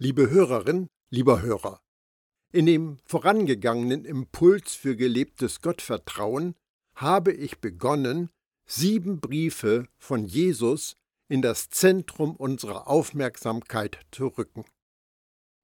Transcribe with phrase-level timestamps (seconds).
[0.00, 1.82] Liebe Hörerin, lieber Hörer,
[2.52, 6.54] in dem vorangegangenen Impuls für gelebtes Gottvertrauen
[6.94, 8.30] habe ich begonnen,
[8.64, 10.94] sieben Briefe von Jesus
[11.28, 14.64] in das Zentrum unserer Aufmerksamkeit zu rücken.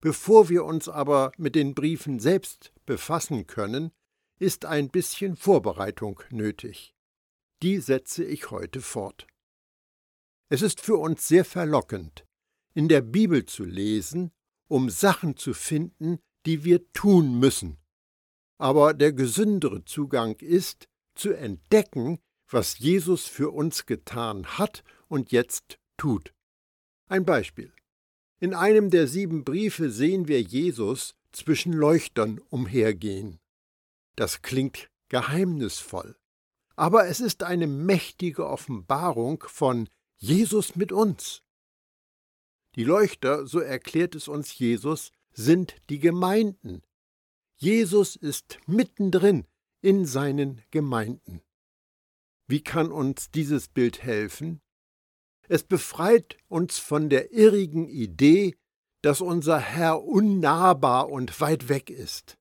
[0.01, 3.93] Bevor wir uns aber mit den Briefen selbst befassen können,
[4.41, 6.93] ist ein bisschen Vorbereitung nötig.
[7.63, 9.29] Die setze ich heute fort.
[10.49, 12.24] Es ist für uns sehr verlockend,
[12.75, 14.33] in der Bibel zu lesen,
[14.69, 17.79] um Sachen zu finden, die wir tun müssen.
[18.59, 22.19] Aber der gesündere Zugang ist, zu entdecken,
[22.49, 26.35] was Jesus für uns getan hat und jetzt tut.
[27.09, 27.73] Ein Beispiel.
[28.41, 33.39] In einem der sieben Briefe sehen wir Jesus zwischen Leuchtern umhergehen.
[34.17, 36.17] Das klingt geheimnisvoll,
[36.77, 41.44] aber es ist eine mächtige Offenbarung von Jesus mit uns.
[42.77, 46.83] Die Leuchter, so erklärt es uns Jesus, sind die Gemeinden.
[47.57, 49.47] Jesus ist mittendrin
[49.81, 51.41] in seinen Gemeinden.
[52.49, 54.61] Wie kann uns dieses Bild helfen?
[55.49, 58.57] Es befreit uns von der irrigen Idee,
[59.03, 62.39] dass unser Herr unnahbar und weit weg ist.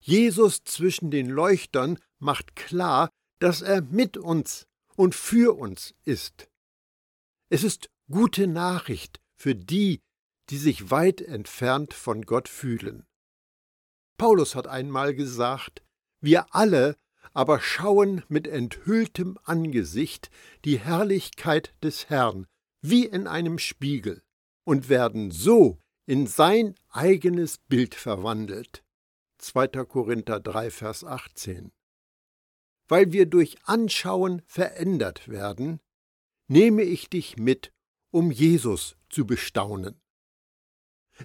[0.00, 3.08] Jesus zwischen den Leuchtern macht klar,
[3.40, 6.48] dass er mit uns und für uns ist.
[7.48, 10.00] Es ist gute Nachricht für die,
[10.50, 13.06] die sich weit entfernt von Gott fühlen.
[14.16, 15.82] Paulus hat einmal gesagt,
[16.20, 16.96] wir alle
[17.34, 20.30] aber schauen mit enthülltem Angesicht
[20.64, 22.46] die Herrlichkeit des Herrn
[22.80, 24.22] wie in einem Spiegel
[24.64, 28.84] und werden so in sein eigenes Bild verwandelt.
[29.38, 29.68] 2.
[29.84, 31.72] Korinther 3, Vers 18.
[32.88, 35.80] Weil wir durch Anschauen verändert werden,
[36.48, 37.72] nehme ich dich mit,
[38.12, 39.98] um Jesus zu bestaunen.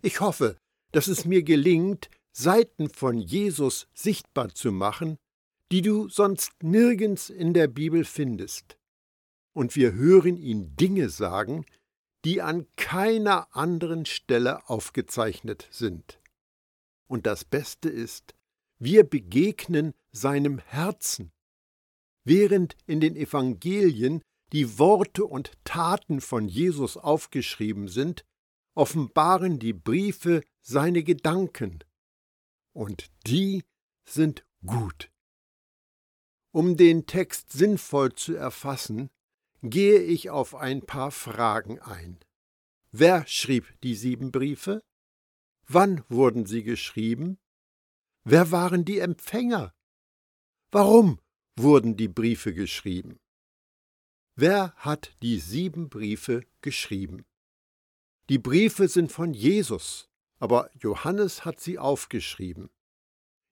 [0.02, 0.58] Ich hoffe,
[0.94, 5.18] dass es mir gelingt, Seiten von Jesus sichtbar zu machen,
[5.74, 8.78] die du sonst nirgends in der Bibel findest.
[9.52, 11.66] Und wir hören ihn Dinge sagen,
[12.24, 16.22] die an keiner anderen Stelle aufgezeichnet sind.
[17.10, 18.36] Und das Beste ist,
[18.80, 21.34] wir begegnen seinem Herzen.
[22.24, 28.26] Während in den Evangelien die Worte und Taten von Jesus aufgeschrieben sind,
[28.76, 31.84] offenbaren die Briefe seine Gedanken.
[32.74, 33.64] Und die
[34.06, 35.12] sind gut.
[36.52, 39.10] Um den Text sinnvoll zu erfassen,
[39.62, 42.20] gehe ich auf ein paar Fragen ein.
[42.92, 44.84] Wer schrieb die sieben Briefe?
[45.68, 47.40] Wann wurden sie geschrieben?
[48.26, 49.74] Wer waren die Empfänger?
[50.72, 51.20] Warum
[51.56, 53.20] wurden die Briefe geschrieben?
[54.36, 57.26] Wer hat die sieben Briefe geschrieben?
[58.30, 60.10] Die Briefe sind von Jesus,
[60.40, 62.70] aber Johannes hat sie aufgeschrieben.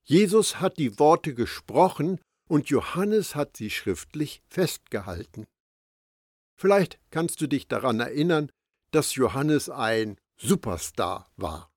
[0.04, 5.46] Jesus hat die Worte gesprochen und Johannes hat sie schriftlich festgehalten.
[6.56, 8.52] Vielleicht kannst du dich daran erinnern,
[8.92, 11.72] dass Johannes ein Superstar war.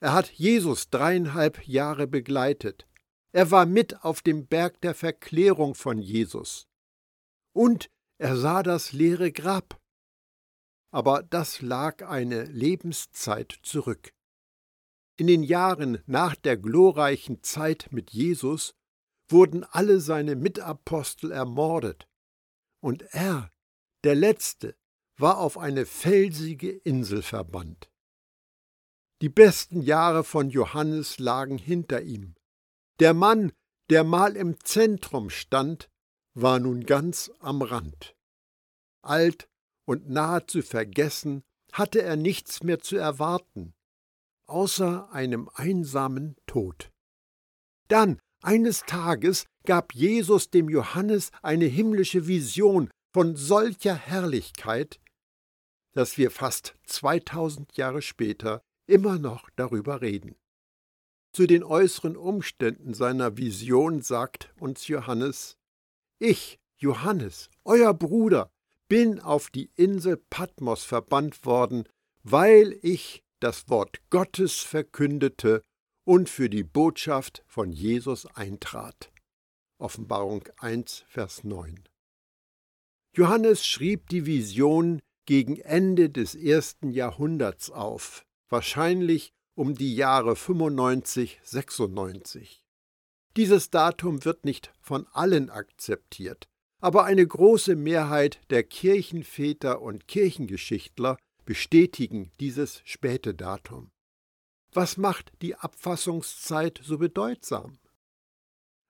[0.00, 2.86] Er hat Jesus dreieinhalb Jahre begleitet.
[3.32, 6.68] Er war mit auf dem Berg der Verklärung von Jesus.
[7.52, 9.80] Und er sah das leere Grab.
[10.90, 14.12] Aber das lag eine Lebenszeit zurück.
[15.16, 18.74] In den Jahren nach der glorreichen Zeit mit Jesus
[19.28, 22.08] wurden alle seine Mitapostel ermordet,
[22.80, 23.52] und er,
[24.04, 24.76] der Letzte,
[25.18, 27.90] war auf eine felsige Insel verbannt.
[29.20, 32.36] Die besten Jahre von Johannes lagen hinter ihm.
[33.00, 33.52] Der Mann,
[33.90, 35.90] der mal im Zentrum stand,
[36.40, 38.14] war nun ganz am Rand.
[39.02, 39.48] Alt
[39.86, 43.74] und nahezu vergessen hatte er nichts mehr zu erwarten,
[44.46, 46.90] außer einem einsamen Tod.
[47.88, 55.00] Dann, eines Tages, gab Jesus dem Johannes eine himmlische Vision von solcher Herrlichkeit,
[55.94, 60.36] dass wir fast 2000 Jahre später immer noch darüber reden.
[61.32, 65.57] Zu den äußeren Umständen seiner Vision sagt uns Johannes,
[66.18, 68.50] ich, Johannes, euer Bruder,
[68.88, 71.88] bin auf die Insel Patmos verbannt worden,
[72.22, 75.62] weil ich das Wort Gottes verkündete
[76.04, 79.12] und für die Botschaft von Jesus eintrat.
[79.78, 81.84] Offenbarung 1, Vers 9.
[83.14, 91.40] Johannes schrieb die Vision gegen Ende des ersten Jahrhunderts auf, wahrscheinlich um die Jahre 95,
[91.42, 92.64] 96.
[93.36, 96.48] Dieses Datum wird nicht von allen akzeptiert,
[96.80, 103.90] aber eine große Mehrheit der Kirchenväter und Kirchengeschichtler bestätigen dieses späte Datum.
[104.72, 107.78] Was macht die Abfassungszeit so bedeutsam?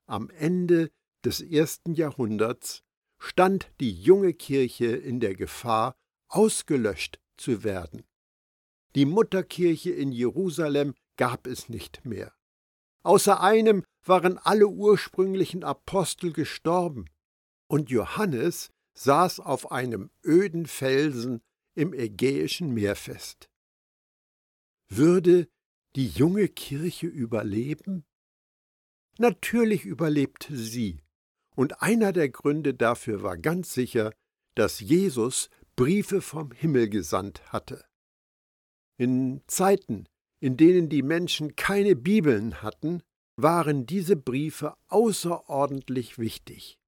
[0.06, 0.90] Am Ende
[1.24, 2.82] des ersten Jahrhunderts
[3.18, 5.94] stand die junge Kirche in der Gefahr,
[6.28, 8.04] ausgelöscht zu werden.
[8.94, 12.32] Die Mutterkirche in Jerusalem gab es nicht mehr.
[13.08, 17.06] Außer einem waren alle ursprünglichen Apostel gestorben,
[17.66, 18.68] und Johannes
[18.98, 21.40] saß auf einem öden Felsen
[21.74, 23.48] im Ägäischen Meer fest.
[24.90, 25.48] Würde
[25.96, 28.04] die junge Kirche überleben?
[29.16, 31.02] Natürlich überlebte sie,
[31.56, 34.12] und einer der Gründe dafür war ganz sicher,
[34.54, 37.86] dass Jesus Briefe vom Himmel gesandt hatte.
[38.98, 40.06] In Zeiten,
[40.40, 43.02] in denen die Menschen keine Bibeln hatten,
[43.36, 46.78] waren diese Briefe außerordentlich wichtig.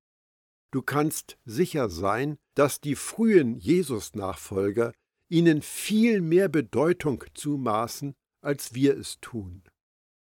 [0.72, 4.92] Du kannst sicher sein, dass die frühen Jesus-Nachfolger
[5.28, 9.62] ihnen viel mehr Bedeutung zumaßen, als wir es tun.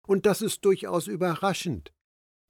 [0.06, 1.92] Und das ist durchaus überraschend,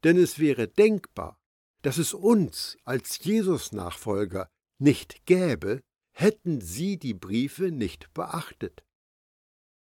[0.05, 1.39] denn es wäre denkbar,
[1.83, 4.49] dass es uns als Jesus-Nachfolger
[4.79, 8.83] nicht gäbe, hätten sie die Briefe nicht beachtet.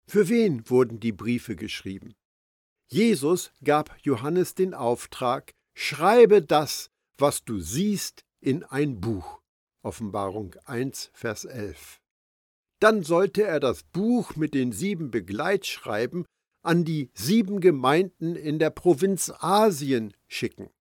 [0.09, 2.15] Für wen wurden die Briefe geschrieben?
[2.87, 6.89] Jesus gab Johannes den Auftrag, schreibe das,
[7.19, 9.39] was du siehst, in ein Buch.
[9.83, 12.01] Offenbarung 1, Vers 11.
[12.79, 16.25] Dann sollte er das Buch mit den sieben Begleitschreiben
[16.63, 20.71] an die sieben Gemeinden in der Provinz Asien schicken.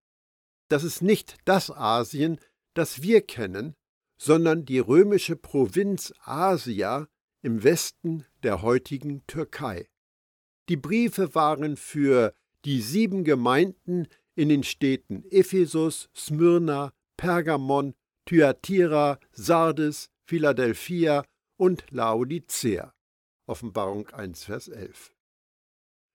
[0.70, 2.40] Das ist nicht das Asien,
[2.72, 3.74] das wir kennen,
[4.19, 7.08] sondern die römische Provinz Asia
[7.43, 9.88] im Westen der heutigen Türkei.
[10.69, 17.94] Die Briefe waren für die sieben Gemeinden in den Städten Ephesus, Smyrna, Pergamon,
[18.26, 21.25] Thyatira, Sardes, Philadelphia
[21.56, 22.93] und Laodicea.
[23.46, 25.14] Offenbarung 1, Vers 11.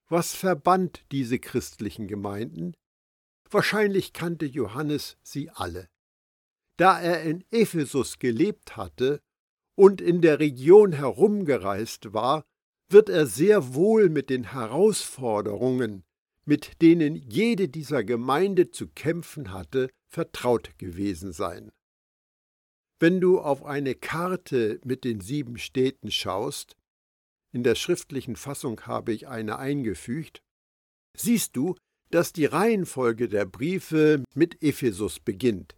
[0.08, 2.76] Was verband diese christlichen Gemeinden?
[3.50, 5.90] Wahrscheinlich kannte Johannes sie alle.
[6.78, 9.22] Da er in Ephesus gelebt hatte
[9.76, 12.44] und in der Region herumgereist war,
[12.90, 16.04] wird er sehr wohl mit den Herausforderungen,
[16.46, 21.72] mit denen jede dieser Gemeinde zu kämpfen hatte, vertraut gewesen sein.
[23.00, 26.76] Wenn du auf eine Karte mit den sieben Städten schaust,
[27.52, 30.42] in der schriftlichen Fassung habe ich eine eingefügt,
[31.16, 31.76] siehst du,
[32.12, 35.76] dass die Reihenfolge der Briefe mit Ephesus beginnt.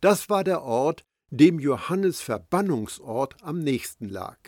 [0.00, 4.38] Das war der Ort, dem Johannes Verbannungsort am nächsten lag.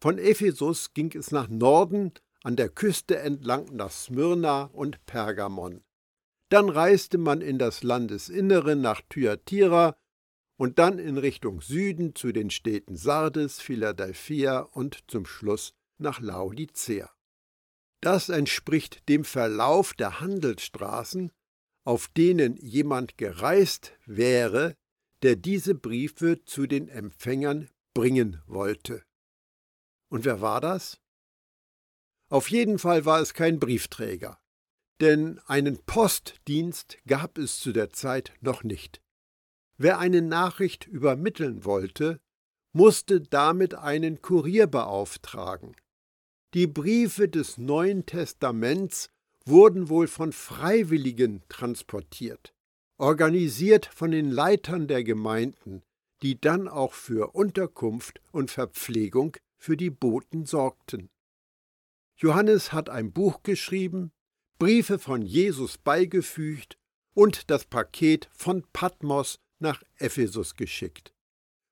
[0.00, 2.12] Von Ephesus ging es nach Norden
[2.42, 5.84] an der Küste entlang nach Smyrna und Pergamon.
[6.48, 9.96] Dann reiste man in das Landesinnere nach Thyatira
[10.58, 17.10] und dann in Richtung Süden zu den Städten Sardes, Philadelphia und zum Schluss nach Laodicea.
[18.00, 21.30] Das entspricht dem Verlauf der Handelsstraßen,
[21.84, 24.76] auf denen jemand gereist wäre,
[25.22, 29.04] der diese Briefe zu den Empfängern bringen wollte.
[30.08, 31.00] Und wer war das?
[32.28, 34.38] Auf jeden Fall war es kein Briefträger,
[35.00, 39.02] denn einen Postdienst gab es zu der Zeit noch nicht.
[39.76, 42.20] Wer eine Nachricht übermitteln wollte,
[42.72, 45.76] musste damit einen Kurier beauftragen.
[46.54, 49.10] Die Briefe des Neuen Testaments
[49.44, 52.54] wurden wohl von Freiwilligen transportiert,
[52.98, 55.82] organisiert von den Leitern der Gemeinden,
[56.22, 61.10] die dann auch für Unterkunft und Verpflegung für die Boten sorgten.
[62.16, 64.12] Johannes hat ein Buch geschrieben,
[64.58, 66.78] Briefe von Jesus beigefügt
[67.14, 71.12] und das Paket von Patmos nach Ephesus geschickt.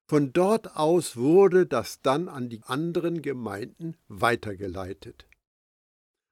[0.09, 5.29] Von dort aus wurde das dann an die anderen Gemeinden weitergeleitet.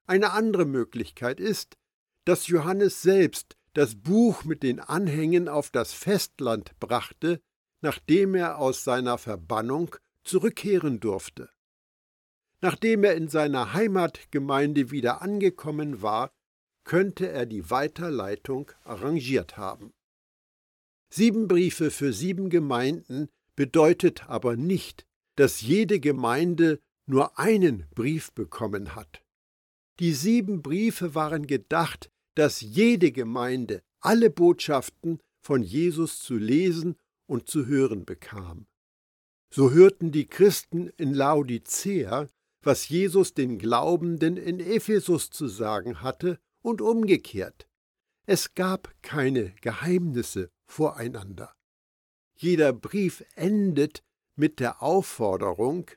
[0.07, 1.76] Eine andere Möglichkeit ist,
[2.25, 7.40] dass Johannes selbst das Buch mit den Anhängen auf das Festland brachte,
[7.80, 9.94] nachdem er aus seiner Verbannung
[10.25, 11.50] zurückkehren durfte.
[12.60, 16.32] Nachdem er in seiner Heimatgemeinde wieder angekommen war,
[16.84, 19.92] könnte er die Weiterleitung arrangiert haben.
[21.10, 25.06] Sieben Briefe für sieben Gemeinden bedeutet aber nicht,
[25.37, 29.22] dass jede Gemeinde nur einen Brief bekommen hat.
[30.00, 36.95] Die sieben Briefe waren gedacht, dass jede Gemeinde alle Botschaften von Jesus zu lesen
[37.26, 38.68] und zu hören bekam.
[39.52, 42.28] So hörten die Christen in Laodicea,
[42.62, 47.68] was Jesus den Glaubenden in Ephesus zu sagen hatte, und umgekehrt.
[48.25, 51.57] Es gab keine Geheimnisse voreinander.
[52.37, 54.04] Jeder Brief endet
[54.37, 55.90] mit der Aufforderung,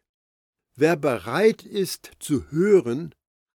[0.76, 3.14] wer bereit ist zu hören,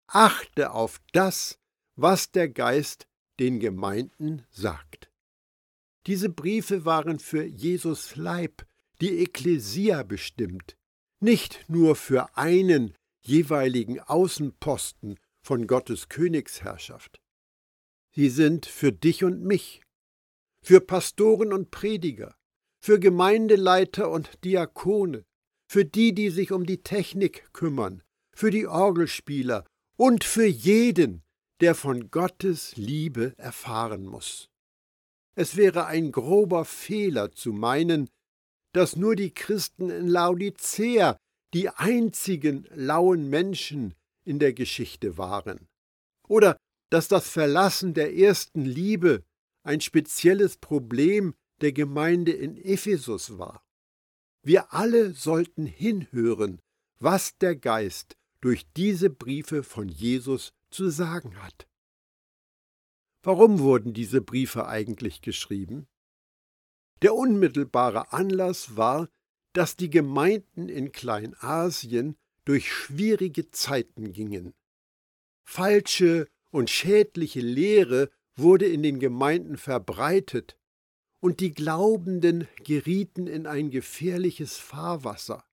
[0.08, 1.63] achte auf das,
[1.96, 3.08] was der Geist
[3.40, 5.12] den Gemeinden sagt.
[6.06, 8.66] Diese Briefe waren für Jesus Leib,
[9.02, 10.78] die Ekklesia bestimmt,
[11.20, 17.22] nicht nur für einen jeweiligen Außenposten von Gottes Königsherrschaft.
[18.12, 19.82] Sie sind für dich und mich,
[20.62, 22.36] für Pastoren und Prediger,
[22.80, 25.26] für Gemeindeleiter und Diakone,
[25.68, 28.04] für die, die sich um die Technik kümmern,
[28.36, 31.23] für die Orgelspieler und für jeden,
[31.64, 34.50] der von Gottes Liebe erfahren muss.
[35.34, 38.10] Es wäre ein grober Fehler zu meinen,
[38.74, 41.16] dass nur die Christen in Laodicea
[41.54, 43.94] die einzigen lauen Menschen
[44.26, 45.70] in der Geschichte waren,
[46.28, 46.58] oder
[46.90, 49.24] dass das Verlassen der ersten Liebe
[49.64, 53.64] ein spezielles Problem der Gemeinde in Ephesus war.
[54.42, 56.60] Wir alle sollten hinhören,
[57.00, 61.68] was der Geist durch diese Briefe von Jesus zu sagen hat.
[63.24, 65.88] Warum wurden diese Briefe eigentlich geschrieben?
[67.02, 69.10] Der unmittelbare Anlass war,
[69.54, 74.54] dass die Gemeinden in Kleinasien durch schwierige Zeiten gingen.
[75.46, 80.58] Falsche und schädliche Lehre wurde in den Gemeinden verbreitet,
[81.24, 85.46] und die Glaubenden gerieten in ein gefährliches Fahrwasser.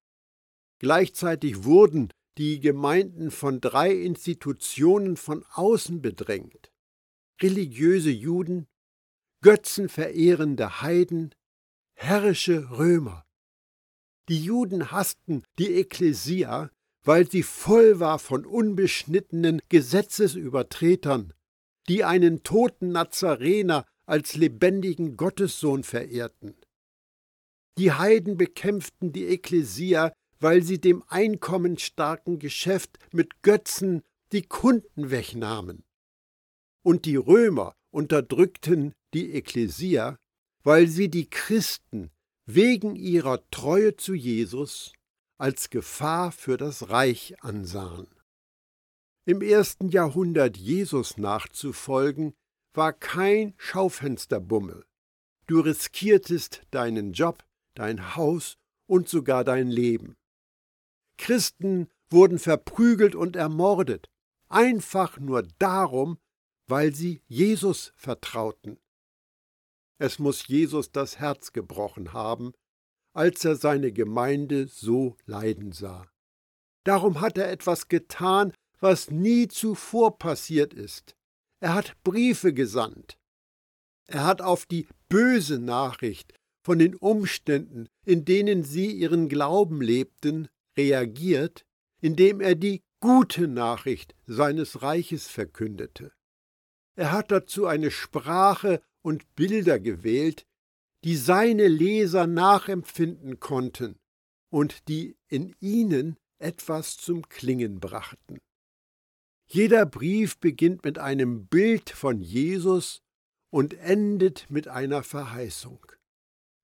[0.80, 6.72] Gleichzeitig wurden die Gemeinden von drei Institutionen von außen bedrängt.
[7.42, 8.66] Religiöse Juden,
[9.42, 11.34] götzenverehrende Heiden,
[11.92, 13.26] herrische Römer.
[14.30, 16.70] Die Juden hassten die Ekklesia,
[17.04, 21.34] weil sie voll war von unbeschnittenen Gesetzesübertretern,
[21.88, 26.56] die einen toten Nazarener als lebendigen Gottessohn verehrten.
[27.76, 35.84] Die Heiden bekämpften die Ekklesia, weil sie dem einkommensstarken Geschäft mit Götzen die Kunden wegnahmen.
[36.82, 40.16] Und die Römer unterdrückten die Ekklesia,
[40.62, 42.10] weil sie die Christen
[42.46, 44.92] wegen ihrer Treue zu Jesus
[45.38, 48.08] als Gefahr für das Reich ansahen.
[49.26, 52.34] Im ersten Jahrhundert Jesus nachzufolgen,
[52.72, 54.84] war kein Schaufensterbummel.
[55.46, 57.44] Du riskiertest deinen Job,
[57.74, 58.56] dein Haus
[58.86, 60.16] und sogar dein Leben.
[61.20, 64.08] Christen wurden verprügelt und ermordet,
[64.48, 66.18] einfach nur darum,
[66.66, 68.78] weil sie Jesus vertrauten.
[69.98, 72.52] Es muss Jesus das Herz gebrochen haben,
[73.12, 76.10] als er seine Gemeinde so leiden sah.
[76.84, 81.16] Darum hat er etwas getan, was nie zuvor passiert ist.
[81.60, 83.18] Er hat Briefe gesandt.
[84.06, 86.32] Er hat auf die böse Nachricht
[86.64, 91.64] von den Umständen, in denen sie ihren Glauben lebten, reagiert,
[92.00, 96.12] indem er die gute Nachricht seines Reiches verkündete.
[96.96, 100.46] Er hat dazu eine Sprache und Bilder gewählt,
[101.04, 103.98] die seine Leser nachempfinden konnten
[104.50, 108.38] und die in ihnen etwas zum Klingen brachten.
[109.46, 113.02] Jeder Brief beginnt mit einem Bild von Jesus
[113.50, 115.84] und endet mit einer Verheißung.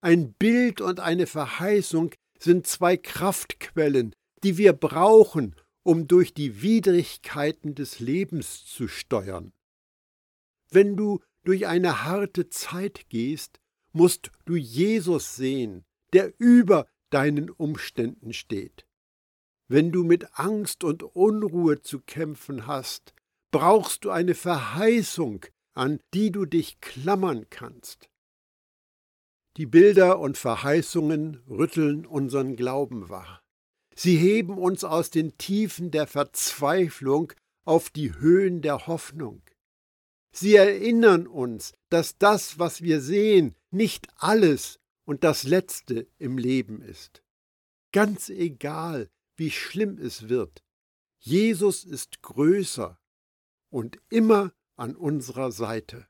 [0.01, 4.13] Ein Bild und eine Verheißung sind zwei Kraftquellen,
[4.43, 9.53] die wir brauchen, um durch die Widrigkeiten des Lebens zu steuern.
[10.69, 13.59] Wenn du durch eine harte Zeit gehst,
[13.93, 18.85] musst du Jesus sehen, der über deinen Umständen steht.
[19.69, 23.13] Wenn du mit Angst und Unruhe zu kämpfen hast,
[23.51, 28.09] brauchst du eine Verheißung, an die du dich klammern kannst.
[29.57, 33.41] Die Bilder und Verheißungen rütteln unseren Glauben wach.
[33.95, 37.33] Sie heben uns aus den Tiefen der Verzweiflung
[37.65, 39.41] auf die Höhen der Hoffnung.
[40.31, 46.83] Sie erinnern uns, dass das, was wir sehen, nicht alles und das Letzte im Leben
[46.83, 47.23] ist.
[47.91, 50.63] Ganz egal, wie schlimm es wird.
[51.17, 52.99] Jesus ist größer
[53.71, 56.07] und immer an unserer Seite.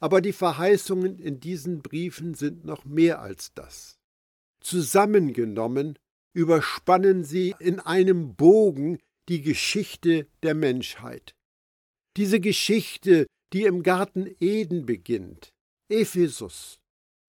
[0.00, 3.98] Aber die Verheißungen in diesen Briefen sind noch mehr als das.
[4.60, 5.98] Zusammengenommen
[6.34, 11.34] überspannen sie in einem Bogen die Geschichte der Menschheit.
[12.16, 15.50] Diese Geschichte, die im Garten Eden beginnt,
[15.88, 16.78] Ephesus,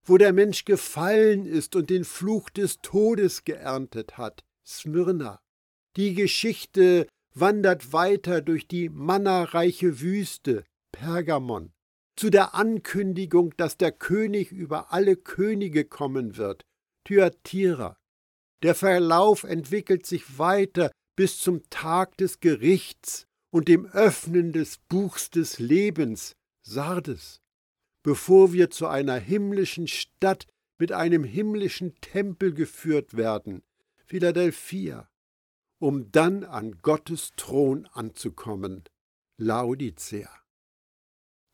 [0.06, 5.40] wo der Mensch gefallen ist und den Fluch des Todes geerntet hat, Smyrna.
[5.96, 11.72] Die Geschichte wandert weiter durch die mannareiche Wüste, Pergamon,
[12.20, 16.66] zu der Ankündigung, dass der König über alle Könige kommen wird,
[17.06, 17.96] Thyatira.
[18.62, 25.30] Der Verlauf entwickelt sich weiter bis zum Tag des Gerichts und dem Öffnen des Buchs
[25.30, 27.40] des Lebens, Sardes,
[28.04, 30.46] bevor wir zu einer himmlischen Stadt
[30.78, 33.64] mit einem himmlischen Tempel geführt werden,
[34.08, 35.08] Philadelphia,
[35.80, 38.84] um dann an Gottes Thron anzukommen,
[39.38, 40.30] Laodicea.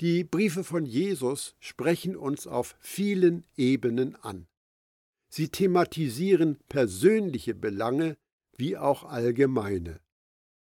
[0.01, 4.47] Die Briefe von Jesus sprechen uns auf vielen Ebenen an.
[5.29, 8.17] Sie thematisieren persönliche Belange
[8.57, 10.01] wie auch allgemeine.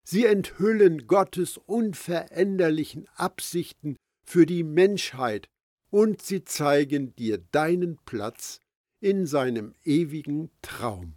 [0.03, 5.49] Sie enthüllen Gottes unveränderlichen Absichten für die Menschheit
[5.89, 8.59] und sie zeigen dir deinen Platz
[9.01, 11.15] in seinem ewigen Traum.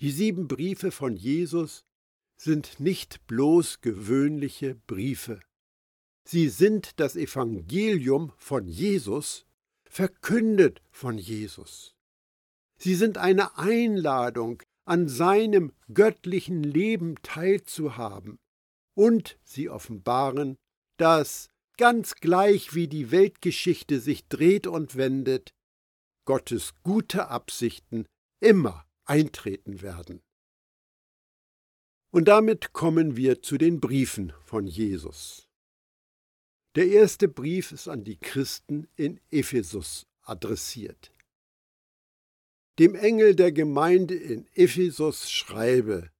[0.00, 1.84] Die sieben Briefe von Jesus
[2.36, 5.40] sind nicht bloß gewöhnliche Briefe.
[6.30, 9.46] Sie sind das Evangelium von Jesus,
[9.88, 11.94] verkündet von Jesus.
[12.76, 18.38] Sie sind eine Einladung, an seinem göttlichen Leben teilzuhaben,
[18.94, 20.58] und sie offenbaren,
[20.98, 25.54] dass, ganz gleich wie die Weltgeschichte sich dreht und wendet,
[26.26, 28.04] Gottes gute Absichten
[28.40, 30.20] immer eintreten werden.
[32.10, 35.47] Und damit kommen wir zu den Briefen von Jesus.
[36.74, 41.12] Der erste Brief ist an die Christen in Ephesus adressiert.
[42.78, 46.10] Dem Engel der Gemeinde in Ephesus schreibe,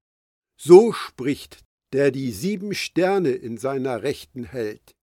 [0.57, 4.95] so spricht der die sieben Sterne in seiner Rechten hält,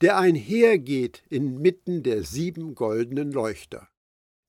[0.00, 3.88] der einhergeht inmitten der sieben goldenen Leuchter.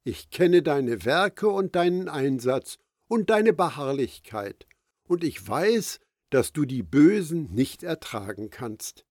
[0.03, 2.77] Ich kenne deine Werke und deinen Einsatz
[3.07, 4.67] und deine Beharrlichkeit,
[5.07, 5.99] und ich weiß,
[6.29, 9.04] dass du die Bösen nicht ertragen kannst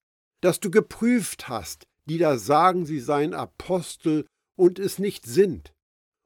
[0.44, 4.26] dass du geprüft hast, die da sagen, sie seien Apostel
[4.58, 5.72] und es nicht sind,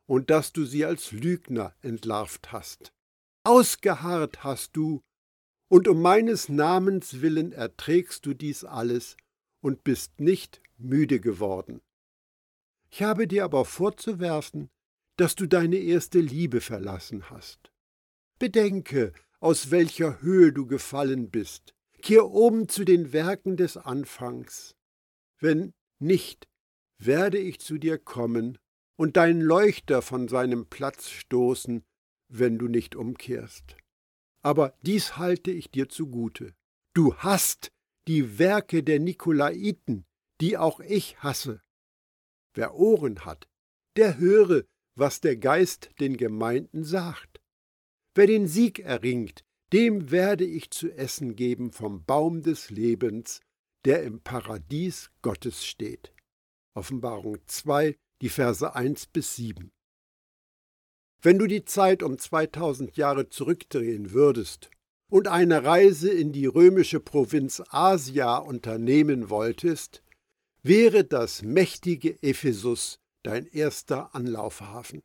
[0.08, 2.92] und dass du sie als Lügner entlarvt hast.
[3.44, 5.02] Ausgeharrt hast du,
[5.70, 9.16] und um meines Namens willen erträgst du dies alles
[9.62, 11.81] und bist nicht müde geworden.
[12.90, 14.68] Ich habe dir aber vorzuwerfen,
[15.16, 17.70] dass du deine erste Liebe verlassen hast.
[18.40, 24.76] Bedenke, aus welcher Höhe du gefallen bist, Kehr um zu den Werken des Anfangs.
[25.40, 26.48] Wenn nicht,
[26.98, 28.58] werde ich zu dir kommen
[28.96, 31.84] und deinen Leuchter von seinem Platz stoßen,
[32.28, 33.76] wenn du nicht umkehrst.
[34.42, 36.54] Aber dies halte ich dir zugute.
[36.94, 37.70] Du hast
[38.06, 40.04] die Werke der Nikolaiten,
[40.40, 41.61] die auch ich hasse.
[42.54, 43.48] Wer Ohren hat,
[43.96, 47.40] der höre, was der Geist den Gemeinden sagt.
[48.14, 53.40] Wer den Sieg erringt, dem werde ich zu essen geben vom Baum des Lebens,
[53.85, 56.12] der im Paradies Gottes steht.
[56.74, 59.70] Offenbarung 2, die Verse 1 bis 7.
[61.20, 64.70] Wenn du die Zeit um 2000 Jahre zurückdrehen würdest
[65.11, 70.02] und eine Reise in die römische Provinz Asia unternehmen wolltest,
[70.62, 75.02] wäre das mächtige Ephesus dein erster Anlaufhafen.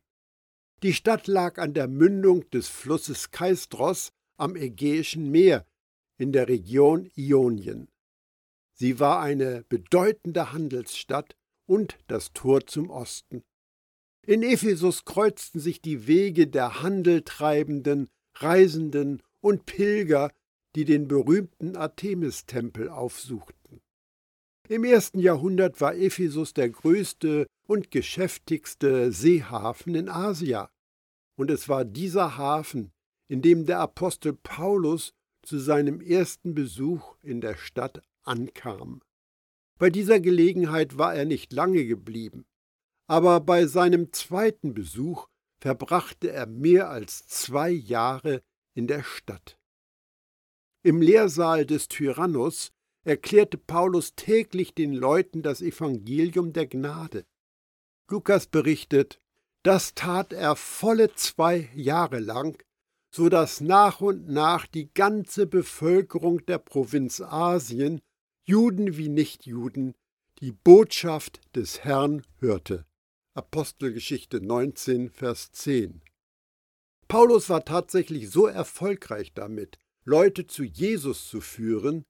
[0.82, 5.66] Die Stadt lag an der Mündung des Flusses Kaistros am Ägäischen Meer
[6.16, 7.88] in der Region Ionien.
[8.72, 13.42] Sie war eine bedeutende Handelsstadt und das Tor zum Osten.
[14.26, 20.30] In Ephesus kreuzten sich die Wege der Handeltreibenden, Reisenden und Pilger,
[20.74, 23.80] die den berühmten Artemis-Tempel aufsuchten.
[24.68, 30.70] Im ersten Jahrhundert war Ephesus der größte und geschäftigste Seehafen in Asia,
[31.36, 32.90] und es war dieser Hafen,
[33.28, 39.02] in dem der Apostel Paulus zu seinem ersten Besuch in der Stadt ankam.
[39.78, 42.46] Bei dieser Gelegenheit war er nicht lange geblieben,
[43.06, 45.28] aber bei seinem zweiten Besuch
[45.60, 48.42] verbrachte er mehr als zwei Jahre
[48.74, 49.58] in der Stadt.
[50.82, 52.70] Im Lehrsaal des Tyrannus
[53.04, 57.26] erklärte Paulus täglich den Leuten das Evangelium der Gnade.
[58.10, 59.20] Lukas berichtet,
[59.62, 62.62] das tat er volle zwei Jahre lang,
[63.14, 68.00] so dass nach und nach die ganze Bevölkerung der Provinz Asien,
[68.44, 69.94] Juden wie Nichtjuden,
[70.40, 72.84] die Botschaft des Herrn hörte.
[73.34, 76.02] Apostelgeschichte 19, Vers 10.
[77.06, 82.04] Paulus war tatsächlich so erfolgreich damit, Leute zu Jesus zu führen,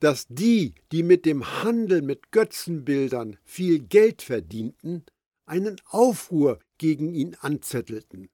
[0.00, 5.04] dass die, die mit dem Handel mit Götzenbildern viel Geld verdienten,
[5.44, 8.30] einen Aufruhr gegen ihn anzettelten.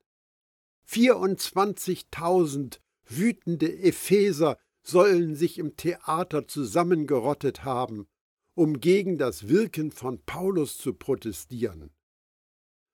[0.88, 8.06] 24.000 wütende Epheser sollen sich im Theater zusammengerottet haben,
[8.54, 11.90] um gegen das Wirken von Paulus zu protestieren.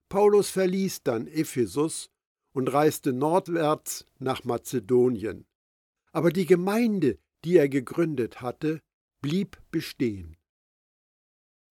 [0.09, 2.11] Paulus verließ dann Ephesus
[2.53, 5.47] und reiste nordwärts nach Mazedonien.
[6.13, 8.81] Aber die Gemeinde, die er gegründet hatte,
[9.23, 10.37] blieb bestehen.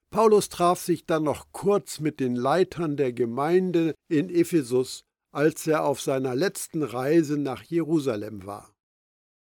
[0.09, 5.83] Paulus traf sich dann noch kurz mit den Leitern der Gemeinde in Ephesus, als er
[5.83, 8.73] auf seiner letzten Reise nach Jerusalem war.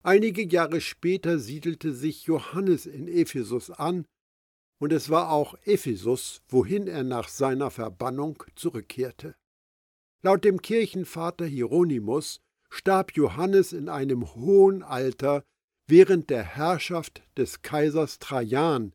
[0.03, 4.05] Einige Jahre später siedelte sich Johannes in Ephesus an,
[4.79, 9.35] und es war auch Ephesus, wohin er nach seiner Verbannung zurückkehrte.
[10.23, 15.43] Laut dem Kirchenvater Hieronymus starb Johannes in einem hohen Alter
[15.87, 18.93] während der Herrschaft des Kaisers Trajan,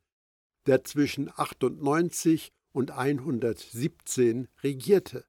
[0.67, 5.25] der zwischen 98 und 117 regierte,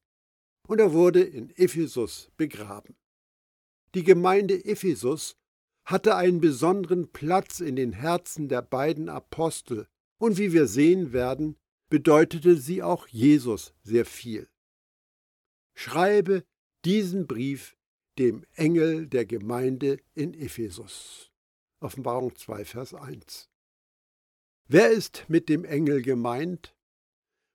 [0.67, 2.95] und er wurde in Ephesus begraben.
[3.95, 5.37] Die Gemeinde Ephesus
[5.85, 9.87] hatte einen besonderen Platz in den Herzen der beiden Apostel,
[10.19, 11.57] und wie wir sehen werden,
[11.89, 14.49] bedeutete sie auch Jesus sehr viel.
[15.75, 16.43] Schreibe
[16.85, 17.77] diesen Brief
[18.17, 21.31] dem Engel der Gemeinde in Ephesus.
[21.79, 23.49] Offenbarung 2, Vers 1.
[24.67, 26.75] Wer ist mit dem Engel gemeint?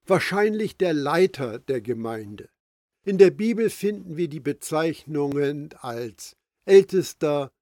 [0.06, 2.48] Wahrscheinlich der Leiter der Gemeinde.
[3.04, 7.52] In der Bibel finden wir die Bezeichnungen als Ältester,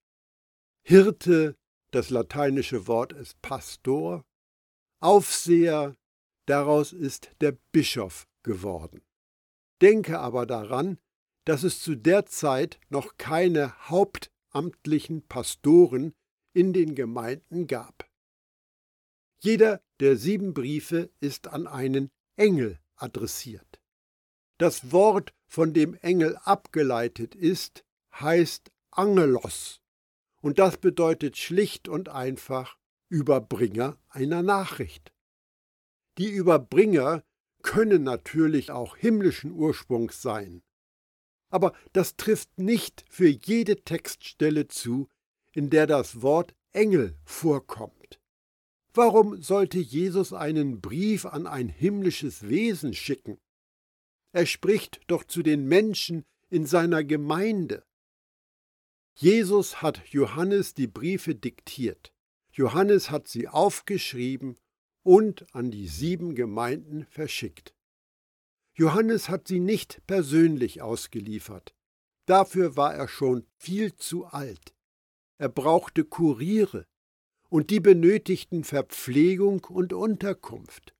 [0.83, 1.57] Hirte,
[1.93, 4.25] das lateinische Wort ist Pastor,
[5.01, 5.97] Aufseher,
[6.47, 9.01] daraus ist der Bischof geworden.
[9.81, 10.99] Denke aber daran,
[11.47, 16.13] dass es zu der Zeit noch keine hauptamtlichen Pastoren
[16.53, 18.07] in den Gemeinden gab.
[19.43, 23.80] Jeder der sieben Briefe ist an einen Engel adressiert.
[24.61, 29.81] Das Wort, von dem Engel abgeleitet ist, heißt Angelos,
[30.43, 32.77] und das bedeutet schlicht und einfach
[33.09, 35.15] Überbringer einer Nachricht.
[36.19, 37.25] Die Überbringer
[37.63, 40.63] können natürlich auch himmlischen Ursprungs sein.
[41.49, 45.09] Aber das trifft nicht für jede Textstelle zu,
[45.53, 48.21] in der das Wort Engel vorkommt.
[48.93, 53.41] Warum sollte Jesus einen Brief an ein himmlisches Wesen schicken?
[54.33, 57.85] Er spricht doch zu den Menschen in seiner Gemeinde.
[59.15, 62.13] Jesus hat Johannes die Briefe diktiert.
[62.53, 64.57] Johannes hat sie aufgeschrieben
[65.03, 67.75] und an die sieben Gemeinden verschickt.
[68.75, 71.75] Johannes hat sie nicht persönlich ausgeliefert.
[72.27, 74.75] Dafür war er schon viel zu alt.
[75.39, 76.87] Er brauchte Kuriere
[77.49, 80.95] und die benötigten Verpflegung und Unterkunft.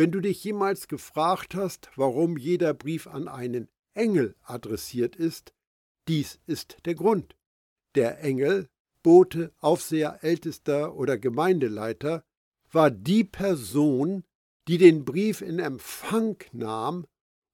[0.00, 5.52] Wenn du dich jemals gefragt hast, warum jeder Brief an einen Engel adressiert ist,
[6.08, 7.36] dies ist der Grund.
[7.94, 8.70] Der Engel,
[9.02, 12.24] Bote, Aufseher, Ältester oder Gemeindeleiter
[12.72, 14.24] war die Person,
[14.68, 17.06] die den Brief in Empfang nahm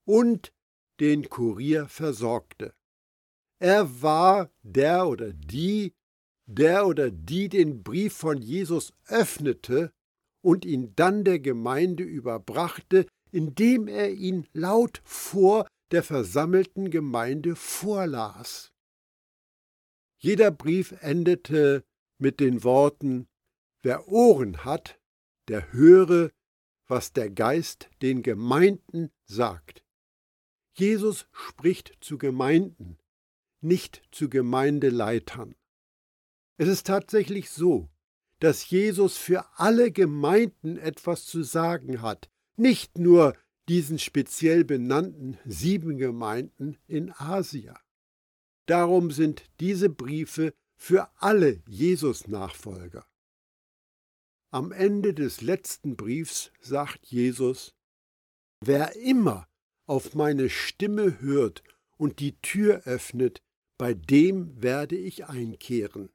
[0.04, 0.52] und
[1.00, 2.74] den Kurier versorgte.
[3.58, 5.96] Er war der oder die,
[6.44, 9.92] der oder die den Brief von Jesus öffnete
[10.46, 18.70] und ihn dann der Gemeinde überbrachte, indem er ihn laut vor der versammelten Gemeinde vorlas.
[20.18, 21.82] Jeder Brief endete
[22.18, 23.26] mit den Worten
[23.82, 25.00] Wer Ohren hat,
[25.48, 26.30] der höre,
[26.86, 29.84] was der Geist den Gemeinden sagt.
[30.78, 32.98] Jesus spricht zu Gemeinden,
[33.60, 35.56] nicht zu Gemeindeleitern.
[36.56, 37.88] Es ist tatsächlich so,
[38.40, 43.34] dass Jesus für alle Gemeinden etwas zu sagen hat, nicht nur
[43.68, 47.78] diesen speziell benannten sieben Gemeinden in Asia.
[48.66, 53.06] Darum sind diese Briefe für alle Jesus-Nachfolger.
[54.50, 57.74] Am Ende des letzten Briefs sagt Jesus,
[58.64, 59.48] Wer immer
[59.86, 61.62] auf meine Stimme hört
[61.96, 63.42] und die Tür öffnet,
[63.78, 66.10] bei dem werde ich einkehren.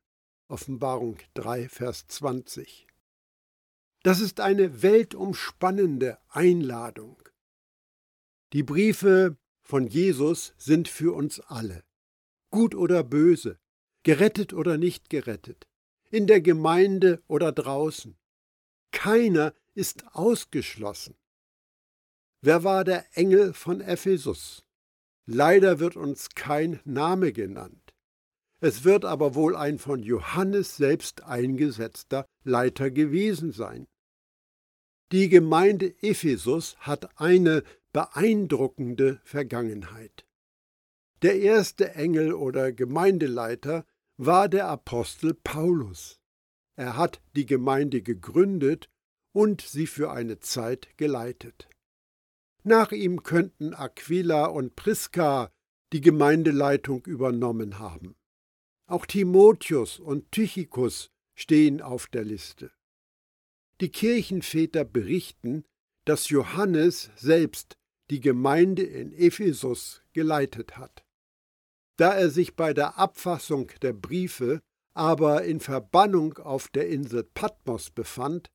[0.52, 2.86] Offenbarung 3, Vers 20.
[4.04, 7.18] Das ist eine weltumspannende Einladung.
[8.52, 11.86] Die Briefe von Jesus sind für uns alle,
[12.50, 13.60] gut oder böse,
[14.04, 15.70] gerettet oder nicht gerettet,
[16.10, 18.18] in der Gemeinde oder draußen.
[18.92, 21.16] Keiner ist ausgeschlossen.
[22.42, 24.66] Wer war der Engel von Ephesus?
[25.26, 27.81] Leider wird uns kein Name genannt.
[28.64, 33.88] Es wird aber wohl ein von Johannes selbst eingesetzter Leiter gewesen sein.
[35.12, 40.26] Die Gemeinde Ephesus hat eine beeindruckende Vergangenheit.
[41.24, 43.84] Der erste Engel oder Gemeindeleiter
[44.18, 46.20] war der Apostel Paulus.
[46.76, 48.90] Er hat die Gemeinde gegründet
[49.34, 51.68] und sie für eine Zeit geleitet.
[52.64, 55.52] Nach ihm könnten Aquila und Priska
[55.94, 58.16] die Gemeindeleitung übernommen haben.
[58.92, 62.72] Auch Timotheus und Tychikus stehen auf der Liste.
[63.80, 65.64] Die Kirchenväter berichten,
[66.04, 67.78] dass Johannes selbst
[68.10, 71.06] die Gemeinde in Ephesus geleitet hat.
[71.96, 74.60] Da er sich bei der Abfassung der Briefe
[74.94, 78.52] aber in Verbannung auf der Insel Patmos befand,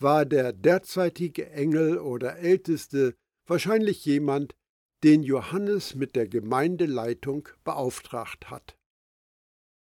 [0.00, 3.14] war der derzeitige Engel oder Älteste
[3.46, 4.56] wahrscheinlich jemand,
[5.04, 8.76] den Johannes mit der Gemeindeleitung beauftragt hat.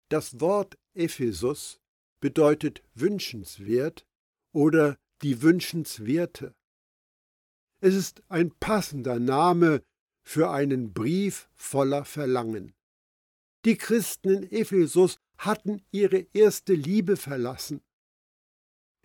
[0.10, 1.80] Das Wort Ephesus
[2.20, 4.08] bedeutet wünschenswert
[4.52, 6.56] oder die Wünschenswerte.
[7.80, 9.84] Es ist ein passender Name
[10.24, 12.74] für einen Brief voller Verlangen.
[13.66, 17.82] Die Christen in Ephesus hatten ihre erste Liebe verlassen.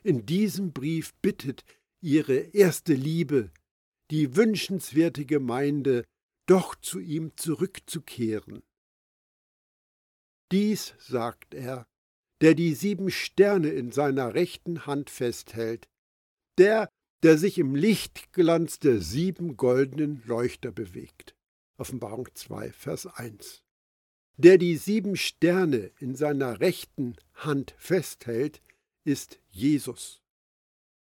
[0.03, 1.64] In diesem Brief bittet
[2.01, 3.53] ihre erste Liebe,
[4.11, 6.05] die wünschenswerte Gemeinde,
[6.47, 8.62] doch zu ihm zurückzukehren.
[10.55, 11.85] Dies sagt er,
[12.40, 15.88] der die sieben Sterne in seiner rechten Hand festhält,
[16.59, 16.88] der,
[17.25, 21.35] der sich im Lichtglanz der sieben goldenen Leuchter bewegt.
[21.77, 23.64] Offenbarung 2, Vers 1.
[24.37, 28.62] Der die sieben Sterne in seiner rechten Hand festhält,
[29.03, 30.23] ist Jesus.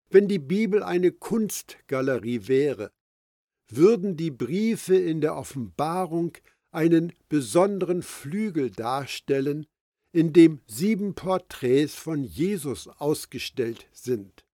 [0.09, 2.89] Wenn die Bibel eine Kunstgalerie wäre,
[3.69, 6.35] würden die Briefe in der Offenbarung
[6.77, 9.65] einen besonderen Flügel darstellen,
[10.11, 14.45] in dem sieben Porträts von Jesus ausgestellt sind.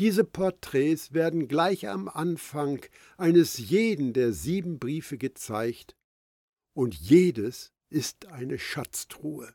[0.00, 2.84] Diese Porträts werden gleich am Anfang
[3.16, 5.94] eines jeden der sieben Briefe gezeigt,
[6.74, 9.54] und jedes ist eine Schatztruhe.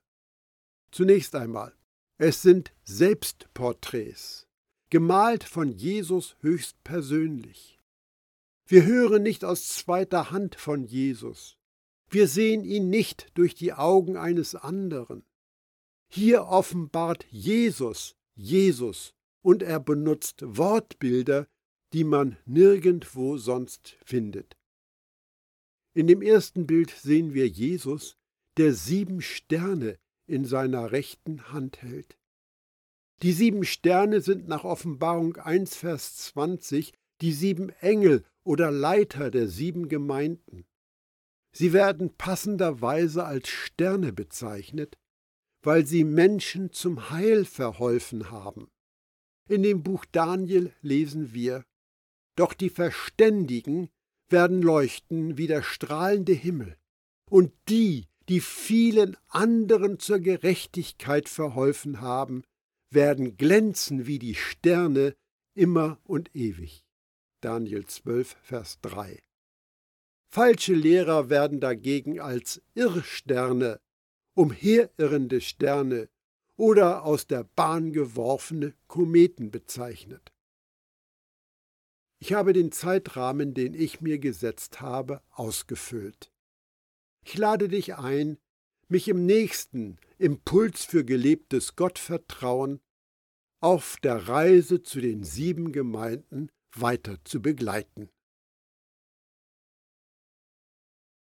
[0.92, 1.76] Zunächst einmal,
[2.20, 4.48] es sind Selbstporträts,
[4.90, 7.82] gemalt von Jesus höchstpersönlich.
[8.74, 11.60] Wir hören nicht aus zweiter Hand von Jesus.
[12.10, 15.24] Wir sehen ihn nicht durch die Augen eines anderen.
[16.12, 21.48] Hier offenbart Jesus Jesus und er benutzt Wortbilder,
[21.94, 24.58] die man nirgendwo sonst findet.
[25.94, 28.18] In dem ersten Bild sehen wir Jesus,
[28.58, 32.18] der sieben Sterne in seiner rechten Hand hält.
[33.22, 39.48] Die sieben Sterne sind nach Offenbarung 1, Vers 20 die sieben Engel oder Leiter der
[39.48, 40.66] sieben Gemeinden.
[41.52, 44.98] Sie werden passenderweise als Sterne bezeichnet,
[45.62, 48.70] weil sie Menschen zum Heil verholfen haben.
[49.48, 51.66] In dem Buch Daniel lesen wir,
[52.36, 53.90] Doch die Verständigen
[54.30, 56.78] werden leuchten wie der strahlende Himmel,
[57.30, 62.44] und die, die vielen anderen zur Gerechtigkeit verholfen haben,
[62.90, 65.16] werden glänzen wie die Sterne
[65.56, 66.84] immer und ewig.
[67.44, 69.22] Daniel 12, Vers 3.
[70.30, 73.82] Falsche Lehrer werden dagegen als Irrsterne,
[74.34, 76.08] umherirrende Sterne
[76.56, 80.32] oder aus der Bahn geworfene Kometen bezeichnet.
[82.20, 86.32] Ich habe den Zeitrahmen, den ich mir gesetzt habe, ausgefüllt.
[87.26, 88.38] Ich lade dich ein,
[88.88, 92.80] mich im nächsten Impuls für gelebtes Gottvertrauen
[93.60, 98.10] auf der Reise zu den sieben Gemeinden weiter zu begleiten.